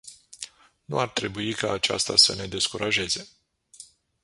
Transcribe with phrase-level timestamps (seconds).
[0.85, 3.27] Nu ar trebui ca aceasta să ne descurajeze.